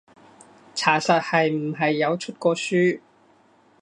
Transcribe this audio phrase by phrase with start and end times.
[0.73, 2.99] 查實係唔係有出過書？